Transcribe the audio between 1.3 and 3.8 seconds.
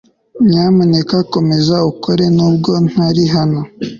komeza ukore nubwo ntari hano